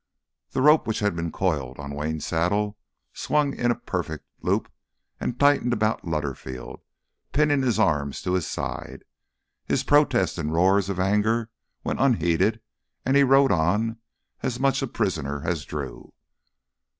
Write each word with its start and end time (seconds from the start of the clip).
The 0.49 0.63
rope 0.63 0.87
which 0.87 0.97
had 0.97 1.15
been 1.15 1.31
coiled 1.31 1.77
on 1.77 1.91
Wayne's 1.93 2.25
saddle 2.25 2.75
swung 3.13 3.53
out 3.53 3.59
in 3.63 3.69
a 3.69 3.75
perfect 3.75 4.25
loop 4.41 4.67
and 5.19 5.39
tightened 5.39 5.73
about 5.73 6.01
Lutterfield, 6.07 6.81
pinning 7.33 7.61
his 7.61 7.77
arms 7.77 8.23
to 8.23 8.33
his 8.33 8.47
sides. 8.47 9.03
His 9.65 9.83
protests 9.83 10.39
and 10.39 10.51
roars 10.51 10.89
of 10.89 10.99
anger 10.99 11.51
went 11.83 12.01
unheeded 12.01 12.61
and 13.05 13.15
he 13.15 13.21
rode 13.21 13.51
on 13.51 13.97
as 14.41 14.59
much 14.59 14.81
a 14.81 14.87
prisoner 14.87 15.43
as 15.45 15.65
Drew. 15.65 16.11